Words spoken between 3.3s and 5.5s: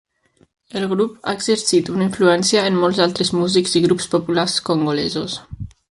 músics i grups populars congolesos.